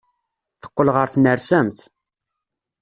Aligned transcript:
Teqqel 0.61 0.89
ɣer 0.95 1.07
tnersamt. 1.09 1.79